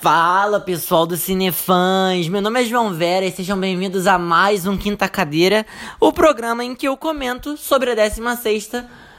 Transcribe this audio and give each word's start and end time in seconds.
Fala 0.00 0.58
pessoal 0.58 1.06
do 1.06 1.14
Cinefãs, 1.14 2.26
meu 2.26 2.40
nome 2.40 2.62
é 2.62 2.64
João 2.64 2.94
Vera 2.94 3.26
e 3.26 3.30
sejam 3.30 3.60
bem-vindos 3.60 4.06
a 4.06 4.18
mais 4.18 4.66
um 4.66 4.74
Quinta 4.74 5.06
Cadeira, 5.06 5.66
o 6.00 6.10
programa 6.10 6.64
em 6.64 6.74
que 6.74 6.88
eu 6.88 6.96
comento 6.96 7.54
sobre 7.58 7.90
a 7.90 7.94
16 7.94 8.70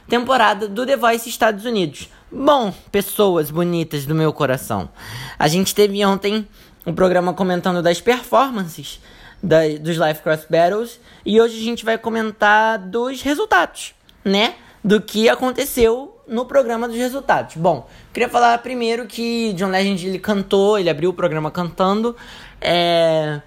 temporada 0.09 0.68
do 0.68 0.83
The 0.83 0.97
Voice 0.97 1.29
Estados 1.29 1.65
Unidos. 1.65 2.09
Bom, 2.32 2.73
pessoas 2.91 3.52
bonitas 3.52 4.07
do 4.07 4.15
meu 4.15 4.33
coração, 4.33 4.89
a 5.38 5.47
gente 5.47 5.75
teve 5.75 6.04
ontem 6.04 6.47
um 6.84 6.95
programa 6.95 7.32
comentando 7.32 7.84
das 7.84 8.02
performances 8.02 9.00
da, 9.41 9.59
dos 9.79 9.98
Life 9.98 10.23
Cross 10.23 10.48
Battles 10.50 11.00
e 11.23 11.39
hoje 11.39 11.59
a 11.59 11.63
gente 11.63 11.86
vai 11.86 12.00
comentar 12.00 12.79
dos 12.79 13.21
resultados, 13.21 13.93
né? 14.25 14.55
Do 14.83 15.00
que 15.00 15.29
aconteceu 15.29 16.19
no 16.31 16.45
programa 16.45 16.87
dos 16.87 16.95
resultados. 16.95 17.57
Bom, 17.57 17.87
queria 18.13 18.29
falar 18.29 18.57
primeiro 18.59 19.05
que 19.05 19.51
John 19.53 19.67
Legend 19.67 20.07
ele 20.07 20.17
cantou, 20.17 20.79
ele 20.79 20.89
abriu 20.89 21.09
o 21.09 21.13
programa 21.13 21.51
cantando. 21.51 22.15
É. 22.61 23.41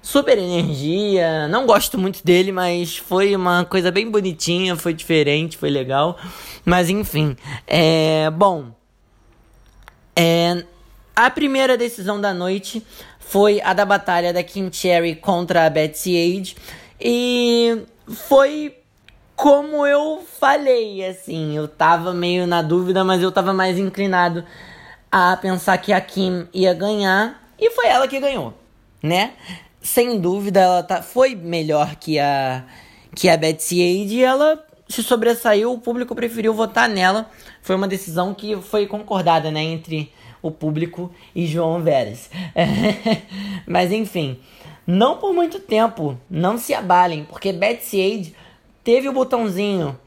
Super 0.00 0.38
energia, 0.38 1.46
não 1.48 1.66
gosto 1.66 1.98
muito 1.98 2.24
dele, 2.24 2.50
mas 2.50 2.96
foi 2.96 3.36
uma 3.36 3.66
coisa 3.66 3.90
bem 3.90 4.10
bonitinha, 4.10 4.74
foi 4.74 4.94
diferente, 4.94 5.58
foi 5.58 5.68
legal. 5.68 6.16
Mas 6.64 6.88
enfim, 6.88 7.36
é. 7.66 8.30
Bom. 8.30 8.70
É, 10.16 10.64
a 11.14 11.30
primeira 11.30 11.76
decisão 11.76 12.20
da 12.20 12.32
noite 12.32 12.82
foi 13.18 13.60
a 13.60 13.72
da 13.72 13.84
batalha 13.84 14.32
da 14.32 14.42
Kim 14.42 14.70
Cherry 14.72 15.16
contra 15.16 15.66
a 15.66 15.70
Betsy 15.70 16.16
Age. 16.16 16.56
E 17.00 17.82
foi 18.08 18.79
como 19.40 19.86
eu 19.86 20.22
falei, 20.38 21.02
assim, 21.02 21.56
eu 21.56 21.66
tava 21.66 22.12
meio 22.12 22.46
na 22.46 22.60
dúvida, 22.60 23.02
mas 23.02 23.22
eu 23.22 23.32
tava 23.32 23.54
mais 23.54 23.78
inclinado 23.78 24.44
a 25.10 25.34
pensar 25.34 25.78
que 25.78 25.94
a 25.94 26.00
Kim 26.00 26.46
ia 26.52 26.74
ganhar 26.74 27.42
e 27.58 27.70
foi 27.70 27.86
ela 27.86 28.06
que 28.06 28.20
ganhou, 28.20 28.52
né? 29.02 29.32
Sem 29.80 30.20
dúvida, 30.20 30.60
ela 30.60 30.82
tá, 30.82 31.00
foi 31.00 31.34
melhor 31.34 31.96
que 31.96 32.18
a 32.18 32.64
que 33.16 33.30
a 33.30 33.36
Betsy 33.38 33.80
Age 33.80 34.16
e 34.16 34.22
ela 34.22 34.62
se 34.86 35.02
sobressaiu, 35.02 35.72
o 35.72 35.78
público 35.78 36.14
preferiu 36.14 36.52
votar 36.52 36.86
nela. 36.86 37.30
Foi 37.62 37.74
uma 37.74 37.88
decisão 37.88 38.34
que 38.34 38.60
foi 38.60 38.86
concordada, 38.86 39.50
né, 39.50 39.62
entre 39.62 40.12
o 40.42 40.50
público 40.50 41.10
e 41.34 41.46
João 41.46 41.82
Veras. 41.82 42.28
Mas 43.66 43.90
enfim, 43.90 44.38
não 44.86 45.16
por 45.16 45.32
muito 45.32 45.58
tempo, 45.58 46.18
não 46.28 46.58
se 46.58 46.74
abalem, 46.74 47.24
porque 47.24 47.54
Betsy 47.54 48.02
Age 48.02 48.34
teve 48.84 49.08
o 49.08 49.12
botãozinho 49.12 49.98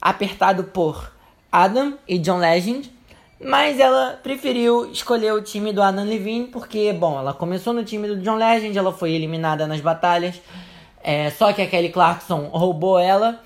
apertado 0.00 0.64
por 0.64 1.12
Adam 1.50 1.98
e 2.06 2.18
John 2.18 2.38
Legend, 2.38 2.90
mas 3.40 3.78
ela 3.78 4.18
preferiu 4.22 4.90
escolher 4.90 5.32
o 5.32 5.42
time 5.42 5.72
do 5.72 5.82
Adam 5.82 6.04
Levine 6.04 6.46
porque, 6.46 6.92
bom, 6.92 7.18
ela 7.18 7.34
começou 7.34 7.72
no 7.72 7.84
time 7.84 8.08
do 8.08 8.16
John 8.18 8.36
Legend, 8.36 8.76
ela 8.76 8.92
foi 8.92 9.12
eliminada 9.12 9.66
nas 9.66 9.80
batalhas, 9.80 10.40
é, 11.02 11.30
só 11.30 11.52
que 11.52 11.62
a 11.62 11.66
Kelly 11.66 11.90
Clarkson 11.90 12.48
roubou 12.52 12.98
ela. 12.98 13.40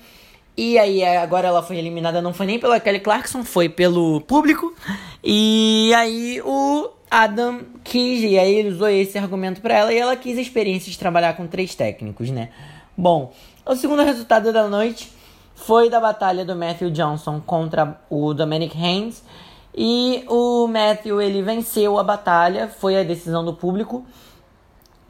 E 0.57 0.77
aí 0.77 1.03
agora 1.03 1.47
ela 1.47 1.63
foi 1.63 1.77
eliminada, 1.77 2.21
não 2.21 2.33
foi 2.33 2.45
nem 2.45 2.59
pela 2.59 2.79
Kelly 2.79 2.99
Clarkson, 2.99 3.43
foi 3.43 3.69
pelo 3.69 4.21
público. 4.21 4.73
E 5.23 5.93
aí 5.95 6.41
o 6.43 6.89
Adam 7.09 7.61
quis, 7.83 8.21
e 8.23 8.37
aí 8.37 8.55
ele 8.55 8.69
usou 8.69 8.89
esse 8.89 9.17
argumento 9.17 9.61
para 9.61 9.77
ela, 9.77 9.93
e 9.93 9.97
ela 9.97 10.15
quis 10.15 10.37
a 10.37 10.41
experiência 10.41 10.91
de 10.91 10.97
trabalhar 10.99 11.33
com 11.33 11.47
três 11.47 11.73
técnicos, 11.75 12.29
né? 12.29 12.49
Bom, 13.01 13.33
o 13.65 13.75
segundo 13.75 14.03
resultado 14.03 14.53
da 14.53 14.67
noite 14.67 15.11
foi 15.55 15.89
da 15.89 15.99
batalha 15.99 16.45
do 16.45 16.55
Matthew 16.55 16.91
Johnson 16.91 17.41
contra 17.43 17.99
o 18.11 18.31
Dominic 18.31 18.77
Haynes. 18.77 19.23
E 19.75 20.23
o 20.27 20.67
Matthew 20.67 21.19
ele 21.19 21.41
venceu 21.41 21.97
a 21.97 22.03
batalha, 22.03 22.67
foi 22.67 22.95
a 22.95 23.03
decisão 23.03 23.43
do 23.43 23.55
público. 23.55 24.05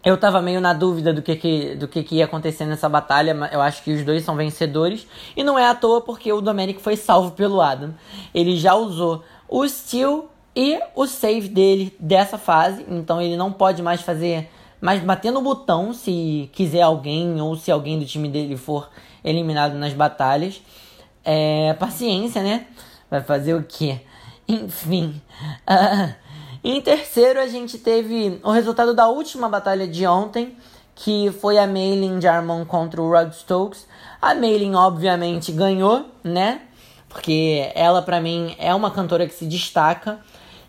Eu 0.06 0.18
tava 0.18 0.41
meio 0.41 0.62
na 0.62 0.72
dúvida 0.72 1.12
do 1.12 1.22
que, 1.22 1.35
que, 1.35 1.75
do 1.75 1.85
que, 1.85 2.01
que 2.01 2.16
ia 2.16 2.24
acontecer 2.24 2.66
nessa 2.66 2.88
batalha, 2.88 3.35
mas 3.35 3.51
eu 3.51 3.59
acho 3.59 3.84
que 3.84 3.91
os 3.91 4.06
dois 4.06 4.24
são 4.24 4.38
vencedores. 4.38 5.06
E 5.35 5.44
não 5.44 5.59
é 5.59 5.68
à 5.68 5.75
toa 5.75 6.00
porque 6.00 6.31
o 6.31 6.40
Dominic 6.40 6.81
foi 6.81 6.96
salvo 6.96 7.31
pelo 7.31 7.59
Adam. 7.59 7.94
Ele 8.34 8.56
já 8.56 8.74
usou 8.74 9.22
o 9.50 9.68
Steel 9.68 10.30
e 10.56 10.80
o 10.96 11.06
save 11.06 11.50
dele 11.50 11.94
dessa 12.00 12.38
fase, 12.38 12.85
então 12.88 13.22
ele 13.22 13.35
não 13.35 13.51
pode 13.51 13.84
mais 13.84 14.01
fazer 14.01 14.50
mas 14.81 15.02
batendo 15.02 15.40
o 15.40 15.44
botão 15.44 15.94
se 15.94 16.50
quiser 16.52 16.81
alguém 16.81 17.40
ou 17.40 17.56
se 17.56 17.72
alguém 17.72 18.00
do 18.00 18.06
time 18.06 18.28
dele 18.28 18.58
for 18.58 18.90
eliminado 19.24 19.75
nas 19.75 19.94
batalhas. 19.94 20.62
É, 21.24 21.74
paciência, 21.75 22.42
né? 22.42 22.66
Vai 23.09 23.22
fazer 23.22 23.53
o 23.53 23.64
quê? 23.64 24.02
Enfim. 24.47 25.22
Uh, 25.69 26.14
em 26.64 26.81
terceiro, 26.81 27.40
a 27.40 27.47
gente 27.47 27.78
teve 27.78 28.40
o 28.44 28.52
resultado 28.52 28.94
da 28.96 29.08
última 29.08 29.47
batalha 29.47 29.88
de 29.88 30.06
ontem, 30.08 30.58
que 30.96 31.31
foi 31.40 31.59
a 31.59 31.68
Maylin 31.68 32.19
Jarmon 32.19 32.66
contra 32.66 33.02
o 33.02 33.09
Rod 33.09 33.31
Stokes. 33.34 33.88
A 34.19 34.34
Maylin, 34.34 34.74
obviamente, 34.74 35.52
ganhou, 35.52 36.06
né? 36.24 36.62
Porque 37.08 37.72
ela, 37.75 38.02
para 38.02 38.19
mim, 38.19 38.56
é 38.58 38.74
uma 38.74 38.90
cantora 38.90 39.28
que 39.28 39.34
se 39.34 39.46
destaca. 39.46 40.19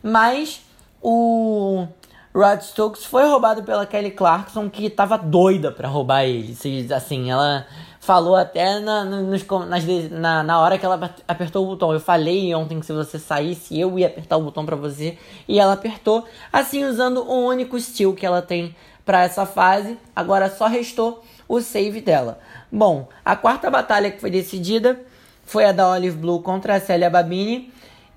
Mas 0.03 0.61
o 1.01 1.87
Rod 2.35 2.63
Stokes 2.63 3.05
foi 3.05 3.27
roubado 3.27 3.63
pela 3.63 3.85
Kelly 3.85 4.11
Clarkson, 4.11 4.71
que 4.71 4.89
tava 4.89 5.19
doida 5.19 5.71
pra 5.71 5.87
roubar 5.87 6.25
ele. 6.25 6.57
Assim, 6.95 7.31
ela 7.31 7.67
falou 8.01 8.35
até 8.35 8.81
na, 8.81 9.05
nos, 9.05 9.47
nas, 9.69 10.11
na, 10.11 10.43
na 10.43 10.59
hora 10.59 10.79
que 10.79 10.87
ela 10.87 11.15
apertou 11.29 11.65
o 11.65 11.69
botão. 11.69 11.93
Eu 11.93 12.01
falei 12.01 12.55
ontem 12.55 12.81
que 12.81 12.87
se 12.87 12.93
você 12.93 13.19
saísse, 13.19 13.79
eu 13.79 13.99
ia 13.99 14.07
apertar 14.07 14.39
o 14.39 14.43
botão 14.43 14.65
pra 14.65 14.77
você. 14.77 15.19
E 15.47 15.61
ela 15.61 15.75
apertou, 15.75 16.25
assim, 16.51 16.85
usando 16.85 17.19
o 17.19 17.47
único 17.47 17.77
skill 17.77 18.15
que 18.15 18.25
ela 18.25 18.41
tem 18.41 18.75
para 19.05 19.23
essa 19.23 19.45
fase. 19.45 19.99
Agora 20.17 20.49
só 20.49 20.67
restou 20.67 21.23
o 21.47 21.61
save 21.61 22.01
dela. 22.01 22.39
Bom, 22.71 23.09
a 23.23 23.37
quarta 23.37 23.71
batalha 23.71 24.11
que 24.11 24.21
foi 24.21 24.31
decidida 24.31 24.99
foi 25.45 25.67
a 25.67 25.73
da 25.73 25.91
Olive 25.91 26.17
Blue 26.17 26.41
contra 26.41 26.77
a 26.77 26.81
Célia 26.81 27.11
Babini. 27.11 27.71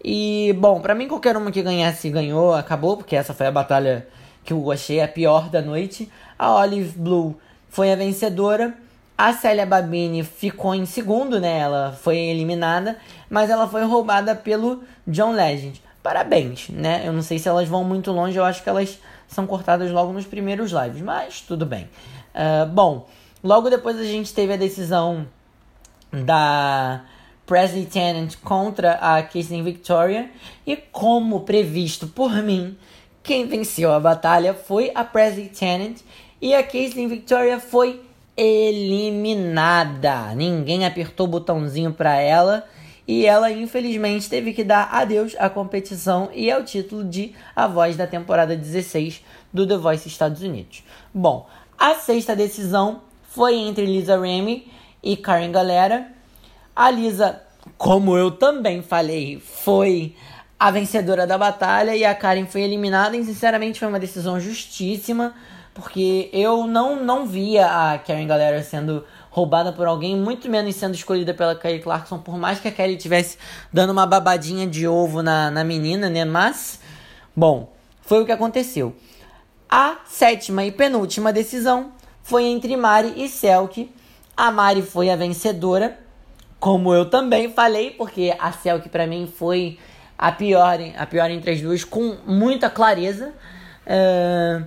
E, 0.04 0.56
bom, 0.60 0.80
para 0.80 0.94
mim 0.94 1.08
qualquer 1.08 1.36
uma 1.36 1.52
que 1.52 1.62
ganhasse 1.62 2.10
ganhou, 2.10 2.54
acabou, 2.54 2.98
porque 2.98 3.16
essa 3.16 3.34
foi 3.34 3.48
a 3.48 3.52
batalha 3.52 4.08
que 4.44 4.54
eu 4.54 4.72
achei 4.72 5.02
a 5.02 5.08
pior 5.08 5.50
da 5.50 5.62
noite. 5.62 6.12
A 6.38 6.54
Olive 6.56 6.98
Blue 6.98 7.36
foi 7.70 7.92
a 7.92 7.96
vencedora. 7.96 8.74
A 9.18 9.34
Célia 9.34 9.66
Babini 9.66 10.24
ficou 10.24 10.76
em 10.76 10.86
segundo, 10.86 11.40
né? 11.40 11.60
Ela 11.60 11.92
foi 11.94 12.18
eliminada, 12.18 12.98
mas 13.30 13.50
ela 13.50 13.68
foi 13.68 13.84
roubada 13.84 14.36
pelo 14.36 14.84
John 15.08 15.32
Legend. 15.32 15.82
Parabéns, 16.04 16.70
né? 16.70 17.02
Eu 17.04 17.14
não 17.14 17.22
sei 17.22 17.40
se 17.40 17.48
elas 17.48 17.68
vão 17.68 17.84
muito 17.84 18.12
longe, 18.12 18.38
eu 18.38 18.46
acho 18.46 18.62
que 18.62 18.70
elas 18.70 19.00
são 19.28 19.48
cortadas 19.48 19.90
logo 19.92 20.14
nos 20.14 20.26
primeiros 20.26 20.72
lives, 20.72 21.02
mas 21.02 21.42
tudo 21.42 21.66
bem. 21.66 21.90
Uh, 22.36 22.66
bom, 22.68 23.08
logo 23.44 23.70
depois 23.70 23.98
a 23.98 24.04
gente 24.04 24.34
teve 24.34 24.54
a 24.54 24.58
decisão 24.58 25.26
da 26.12 27.02
Presley 27.46 27.86
Tennant 27.86 28.36
contra 28.44 28.94
a 28.94 29.22
Kirsten 29.22 29.64
Victoria. 29.64 30.30
E 30.66 30.76
como 30.76 31.42
previsto 31.42 32.08
por 32.08 32.34
mim, 32.42 32.78
quem 33.24 33.48
venceu 33.48 33.92
a 33.92 34.00
batalha 34.00 34.54
foi 34.54 34.92
a 34.94 35.04
Presley 35.04 35.50
Tennant 35.50 35.98
e 36.42 36.54
a 36.54 36.64
Kirsten 36.64 37.08
Victoria 37.08 37.60
foi 37.60 38.02
eliminada. 38.38 40.34
Ninguém 40.36 40.86
apertou 40.86 41.26
o 41.26 41.30
botãozinho 41.30 41.94
para 41.94 42.16
ela 42.20 42.68
e 43.08 43.26
ela 43.26 43.52
infelizmente 43.52 44.30
teve 44.30 44.52
que 44.52 44.64
dar 44.64 44.90
adeus 44.92 45.36
à 45.38 45.50
competição 45.50 46.30
e 46.34 46.52
ao 46.52 46.64
título 46.64 47.04
de 47.04 47.34
a 47.56 47.68
voz 47.68 47.96
da 47.96 48.08
temporada 48.08 48.56
16 48.56 49.24
do 49.54 49.68
The 49.68 49.78
Voice 49.78 50.08
Estados 50.08 50.42
Unidos. 50.42 50.84
Bom, 51.14 51.48
a 51.78 51.96
sexta 51.96 52.36
decisão 52.36 53.02
foi 53.30 53.56
entre 53.56 53.86
Lisa 53.86 54.20
Remy 54.20 54.72
e 55.04 55.16
Karen 55.16 55.52
Galera 55.52 56.15
a 56.76 56.92
Lisa, 56.92 57.42
como 57.78 58.18
eu 58.18 58.32
também 58.32 58.82
falei, 58.82 59.40
foi 59.40 60.14
a 60.60 60.72
vencedora 60.72 61.26
da 61.26 61.38
batalha 61.38 61.96
e 61.96 62.04
a 62.04 62.14
Karen 62.14 62.46
foi 62.46 62.62
eliminada. 62.62 63.16
E 63.16 63.24
sinceramente 63.24 63.80
foi 63.80 63.88
uma 63.88 64.00
decisão 64.00 64.40
justíssima, 64.40 65.34
porque 65.74 66.30
eu 66.34 66.68
não, 66.68 67.02
não 67.02 67.26
via 67.26 67.66
a 67.68 67.98
Karen 67.98 68.28
Galera 68.28 68.62
sendo 68.62 69.06
roubada 69.30 69.72
por 69.74 69.86
alguém, 69.86 70.18
muito 70.18 70.50
menos 70.50 70.76
sendo 70.76 70.96
escolhida 70.96 71.34
pela 71.34 71.56
Kelly 71.56 71.80
Clarkson, 71.80 72.20
por 72.20 72.38
mais 72.38 72.60
que 72.60 72.70
a 72.70 72.72
Kelly 72.72 72.96
tivesse 72.96 73.38
dando 73.72 73.92
uma 73.92 74.06
babadinha 74.06 74.66
de 74.66 74.88
ovo 74.88 75.22
na, 75.22 75.52
na 75.52 75.64
menina, 75.64 76.10
né? 76.10 76.24
Mas, 76.24 76.80
bom, 77.36 77.74
foi 78.02 78.22
o 78.22 78.26
que 78.26 78.32
aconteceu. 78.32 78.96
A 79.70 79.98
sétima 80.06 80.64
e 80.64 80.72
penúltima 80.72 81.34
decisão 81.34 81.92
foi 82.24 82.46
entre 82.46 82.78
Mari 82.78 83.14
e 83.18 83.28
Selk. 83.28 83.92
A 84.38 84.52
Mari 84.52 84.82
foi 84.82 85.10
a 85.10 85.18
vencedora 85.18 86.05
como 86.66 86.92
eu 86.96 87.06
também 87.06 87.48
falei, 87.48 87.92
porque 87.92 88.36
a 88.40 88.52
Selk 88.52 88.90
para 88.90 89.06
mim 89.06 89.32
foi 89.32 89.78
a 90.18 90.32
pior, 90.32 90.80
a 90.98 91.06
pior 91.06 91.30
entre 91.30 91.52
as 91.52 91.62
duas, 91.62 91.84
com 91.84 92.18
muita 92.26 92.72
clareza. 92.72 93.34
Uh, 93.86 94.66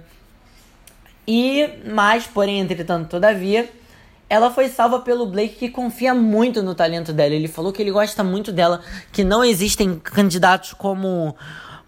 e, 1.26 1.68
mais, 1.92 2.24
porém, 2.24 2.60
entretanto, 2.60 3.08
todavia, 3.08 3.68
ela 4.30 4.48
foi 4.48 4.68
salva 4.68 5.00
pelo 5.00 5.26
Blake, 5.26 5.56
que 5.56 5.70
confia 5.70 6.14
muito 6.14 6.62
no 6.62 6.72
talento 6.72 7.12
dela. 7.12 7.34
Ele 7.34 7.48
falou 7.48 7.72
que 7.72 7.82
ele 7.82 7.90
gosta 7.90 8.22
muito 8.22 8.52
dela, 8.52 8.80
que 9.10 9.24
não 9.24 9.44
existem 9.44 9.98
candidatos 9.98 10.74
como 10.74 11.34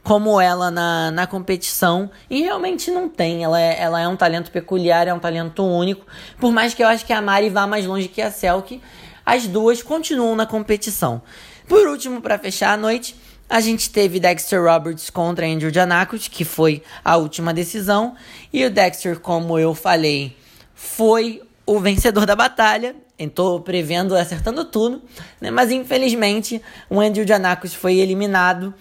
como 0.03 0.41
ela 0.41 0.71
na, 0.71 1.11
na 1.11 1.27
competição 1.27 2.11
e 2.29 2.43
realmente 2.43 2.91
não 2.91 3.09
tem. 3.09 3.45
Ela 3.45 3.61
é, 3.61 3.81
ela 3.81 4.01
é 4.01 4.09
um 4.09 4.17
talento 4.17 4.51
peculiar, 4.51 5.07
é 5.07 5.15
um 5.15 5.19
talento 5.19 5.63
único. 5.63 6.05
Por 6.39 6.51
mais 6.51 6.75
que 6.75 6.83
eu 6.83 6.89
acho 6.89 7.05
que 7.05 7.13
a 7.13 7.21
Mari 7.21 7.51
vá 7.51 7.67
mais 7.67 7.87
longe 7.87 8.09
que 8.09 8.23
a 8.23 8.31
Selk, 8.31 8.81
as 9.31 9.47
duas 9.47 9.81
continuam 9.81 10.35
na 10.35 10.45
competição. 10.45 11.23
Por 11.69 11.87
último, 11.87 12.21
para 12.21 12.37
fechar 12.37 12.73
a 12.73 12.77
noite, 12.77 13.15
a 13.49 13.61
gente 13.61 13.89
teve 13.89 14.19
Dexter 14.19 14.61
Roberts 14.61 15.09
contra 15.09 15.47
Andrew 15.47 15.73
Janakos, 15.73 16.27
que 16.27 16.45
foi 16.45 16.83
a 17.05 17.17
última 17.17 17.55
decisão. 17.55 18.17
E 18.53 18.65
o 18.65 18.71
Dexter, 18.71 19.21
como 19.21 19.57
eu 19.57 19.73
falei, 19.73 20.37
foi 20.75 21.41
o 21.65 21.79
vencedor 21.79 22.27
da 22.27 22.35
batalha. 22.35 22.97
Estou 23.17 23.61
prevendo, 23.61 24.17
acertando 24.17 24.65
tudo. 24.65 25.01
Né? 25.41 25.49
Mas 25.49 25.71
infelizmente 25.71 26.61
o 26.89 26.99
Andrew 26.99 27.25
Janakos 27.25 27.73
foi 27.73 27.99
eliminado. 27.99 28.75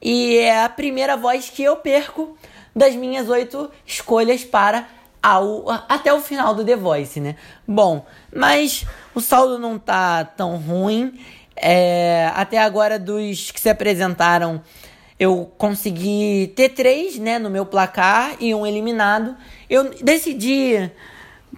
E 0.00 0.36
é 0.36 0.62
a 0.62 0.68
primeira 0.68 1.16
voz 1.16 1.50
que 1.50 1.64
eu 1.64 1.74
perco 1.74 2.38
das 2.76 2.94
minhas 2.94 3.28
oito 3.28 3.68
escolhas 3.84 4.44
para 4.44 4.86
ao, 5.26 5.64
até 5.88 6.14
o 6.14 6.20
final 6.20 6.54
do 6.54 6.64
The 6.64 6.76
Voice, 6.76 7.18
né? 7.18 7.34
Bom, 7.66 8.06
mas 8.32 8.86
o 9.12 9.20
saldo 9.20 9.58
não 9.58 9.76
tá 9.76 10.24
tão 10.24 10.56
ruim. 10.56 11.18
É, 11.56 12.30
até 12.32 12.58
agora, 12.58 12.96
dos 12.96 13.50
que 13.50 13.60
se 13.60 13.68
apresentaram, 13.68 14.62
eu 15.18 15.50
consegui 15.58 16.52
ter 16.54 16.68
três 16.68 17.18
né, 17.18 17.40
no 17.40 17.50
meu 17.50 17.66
placar 17.66 18.36
e 18.38 18.54
um 18.54 18.64
eliminado. 18.64 19.34
Eu 19.68 19.90
decidi, 20.00 20.92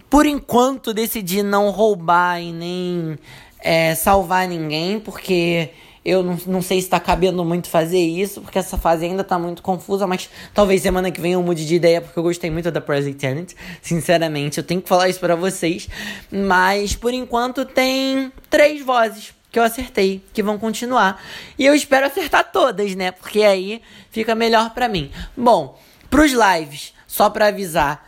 por 0.09 0.25
enquanto, 0.25 0.91
decidi 0.91 1.43
não 1.43 1.69
roubar 1.69 2.41
e 2.41 2.51
nem 2.51 3.19
é, 3.59 3.93
salvar 3.93 4.47
ninguém, 4.47 4.99
porque 4.99 5.69
eu 6.03 6.23
não, 6.23 6.37
não 6.45 6.61
sei 6.61 6.79
se 6.79 6.87
está 6.87 6.99
cabendo 6.99 7.43
muito 7.43 7.69
fazer 7.69 7.99
isso, 7.99 8.41
porque 8.41 8.57
essa 8.57 8.77
fase 8.77 9.05
ainda 9.05 9.21
está 9.21 9.37
muito 9.37 9.61
confusa, 9.61 10.07
mas 10.07 10.29
talvez 10.53 10.81
semana 10.81 11.11
que 11.11 11.19
vem 11.19 11.33
eu 11.33 11.43
mude 11.43 11.65
de 11.65 11.75
ideia, 11.75 12.01
porque 12.01 12.17
eu 12.17 12.23
gostei 12.23 12.49
muito 12.49 12.71
da 12.71 12.81
Present 12.81 13.15
Eternity. 13.15 13.55
Sinceramente, 13.81 14.57
eu 14.57 14.63
tenho 14.63 14.81
que 14.81 14.89
falar 14.89 15.09
isso 15.09 15.19
para 15.19 15.35
vocês. 15.35 15.89
Mas 16.31 16.95
por 16.95 17.13
enquanto 17.13 17.65
tem 17.65 18.31
três 18.49 18.83
vozes 18.83 19.33
que 19.51 19.57
eu 19.57 19.63
acertei, 19.63 20.23
que 20.33 20.43
vão 20.43 20.57
continuar. 20.57 21.21
E 21.57 21.65
eu 21.65 21.73
espero 21.73 22.05
acertar 22.05 22.51
todas, 22.51 22.95
né? 22.95 23.11
Porque 23.11 23.43
aí 23.43 23.81
fica 24.11 24.35
melhor 24.35 24.71
para 24.73 24.87
mim. 24.87 25.11
Bom, 25.35 25.79
pros 26.09 26.31
lives, 26.31 26.93
só 27.07 27.29
para 27.29 27.47
avisar, 27.47 28.07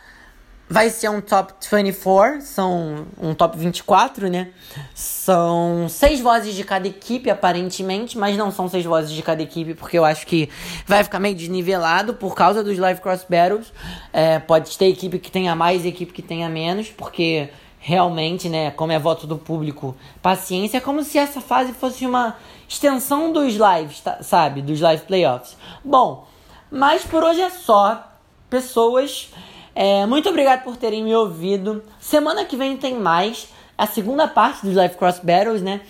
vai 0.72 0.88
ser 0.88 1.10
um 1.10 1.20
top 1.20 1.52
24, 1.60 2.40
são 2.40 3.06
um 3.20 3.34
top 3.34 3.58
24, 3.58 4.30
né? 4.30 4.48
São 4.94 5.86
seis 5.86 6.18
vozes 6.18 6.54
de 6.54 6.64
cada 6.64 6.88
equipe, 6.88 7.28
aparentemente, 7.28 8.16
mas 8.16 8.38
não 8.38 8.50
são 8.50 8.66
seis 8.70 8.82
vozes 8.82 9.10
de 9.10 9.22
cada 9.22 9.42
equipe, 9.42 9.74
porque 9.74 9.98
eu 9.98 10.04
acho 10.04 10.26
que 10.26 10.48
vai 10.86 11.04
ficar 11.04 11.20
meio 11.20 11.34
desnivelado 11.34 12.14
por 12.14 12.34
causa 12.34 12.64
dos 12.64 12.78
live 12.78 13.02
cross 13.02 13.26
battles. 13.28 13.70
É, 14.14 14.38
pode 14.38 14.76
ter 14.78 14.86
equipe 14.86 15.18
que 15.18 15.30
tenha 15.30 15.54
mais 15.54 15.84
equipe 15.84 16.10
que 16.10 16.22
tenha 16.22 16.48
menos, 16.48 16.88
porque 16.88 17.50
realmente, 17.78 18.48
né, 18.48 18.70
como 18.70 18.92
é 18.92 18.98
voto 18.98 19.26
do 19.26 19.36
público, 19.36 19.94
paciência, 20.22 20.78
é 20.78 20.80
como 20.80 21.04
se 21.04 21.18
essa 21.18 21.42
fase 21.42 21.74
fosse 21.74 22.06
uma 22.06 22.34
extensão 22.66 23.30
dos 23.30 23.56
lives, 23.56 24.00
tá, 24.00 24.22
sabe? 24.22 24.62
Dos 24.62 24.80
live 24.80 25.02
playoffs. 25.02 25.54
Bom, 25.84 26.26
mas 26.70 27.04
por 27.04 27.22
hoje 27.22 27.42
é 27.42 27.50
só. 27.50 28.08
Pessoas, 28.48 29.30
é, 29.74 30.04
muito 30.06 30.28
obrigado 30.28 30.64
por 30.64 30.76
terem 30.76 31.02
me 31.02 31.14
ouvido. 31.14 31.82
Semana 32.00 32.44
que 32.44 32.56
vem 32.56 32.76
tem 32.76 32.98
mais. 32.98 33.48
A 33.76 33.86
segunda 33.86 34.28
parte 34.28 34.66
dos 34.66 34.74
Live 34.74 34.96
Cross 34.96 35.20
Battles, 35.20 35.62
né? 35.62 35.80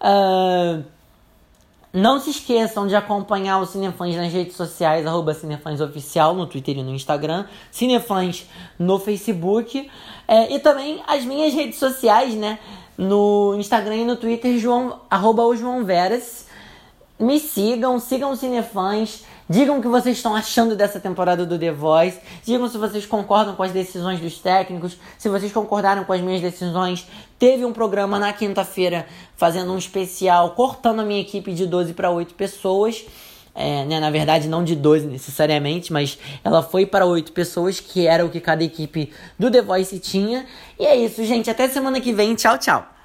Uh, 0.00 0.84
não 1.92 2.20
se 2.20 2.30
esqueçam 2.30 2.86
de 2.86 2.94
acompanhar 2.94 3.58
o 3.58 3.66
Cinefãs 3.66 4.14
nas 4.14 4.32
redes 4.32 4.56
sociais, 4.56 5.06
arroba 5.06 5.32
Cinefãs 5.32 5.80
Oficial, 5.80 6.34
no 6.34 6.46
Twitter 6.46 6.76
e 6.76 6.82
no 6.82 6.94
Instagram, 6.94 7.46
Cinefãs 7.70 8.46
no 8.78 8.98
Facebook, 8.98 9.90
é, 10.26 10.54
e 10.54 10.58
também 10.58 11.02
as 11.06 11.24
minhas 11.24 11.54
redes 11.54 11.78
sociais, 11.78 12.34
né? 12.34 12.58
No 12.96 13.54
Instagram 13.58 13.96
e 13.96 14.04
no 14.04 14.16
Twitter, 14.16 14.58
João, 14.58 15.00
arroba 15.08 15.44
o 15.44 15.56
João 15.56 15.84
Veras. 15.84 16.46
Me 17.18 17.40
sigam, 17.40 17.98
sigam 17.98 18.36
Cinefãs. 18.36 19.24
Digam 19.50 19.78
o 19.78 19.82
que 19.82 19.88
vocês 19.88 20.18
estão 20.18 20.36
achando 20.36 20.76
dessa 20.76 21.00
temporada 21.00 21.46
do 21.46 21.58
The 21.58 21.72
Voice. 21.72 22.18
Digam 22.44 22.68
se 22.68 22.76
vocês 22.76 23.06
concordam 23.06 23.54
com 23.54 23.62
as 23.62 23.72
decisões 23.72 24.20
dos 24.20 24.38
técnicos. 24.38 24.98
Se 25.16 25.28
vocês 25.30 25.50
concordaram 25.50 26.04
com 26.04 26.12
as 26.12 26.20
minhas 26.20 26.42
decisões. 26.42 27.06
Teve 27.38 27.64
um 27.64 27.72
programa 27.72 28.18
na 28.18 28.30
quinta-feira 28.32 29.06
fazendo 29.36 29.72
um 29.72 29.78
especial, 29.78 30.50
cortando 30.50 31.00
a 31.00 31.04
minha 31.04 31.20
equipe 31.20 31.54
de 31.54 31.66
12 31.66 31.94
para 31.94 32.10
8 32.10 32.34
pessoas. 32.34 33.06
É, 33.54 33.86
né, 33.86 33.98
na 33.98 34.10
verdade, 34.10 34.48
não 34.48 34.62
de 34.62 34.76
12 34.76 35.06
necessariamente, 35.06 35.92
mas 35.92 36.18
ela 36.44 36.62
foi 36.62 36.84
para 36.84 37.06
8 37.06 37.32
pessoas, 37.32 37.80
que 37.80 38.06
era 38.06 38.24
o 38.24 38.28
que 38.28 38.40
cada 38.40 38.62
equipe 38.62 39.12
do 39.38 39.50
The 39.50 39.62
Voice 39.62 39.98
tinha. 39.98 40.44
E 40.78 40.84
é 40.84 40.94
isso, 40.94 41.24
gente. 41.24 41.50
Até 41.50 41.68
semana 41.68 42.00
que 42.00 42.12
vem. 42.12 42.34
Tchau, 42.34 42.58
tchau. 42.58 42.97